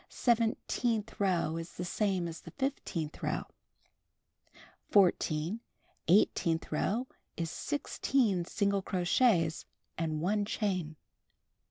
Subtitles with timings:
[0.09, 3.43] Seventeenth row is the same as the fifteenth row.
[4.89, 5.59] 14.
[6.07, 7.05] Eighteenth row
[7.37, 9.65] is 16 single crochets
[9.99, 10.95] and 1 chain.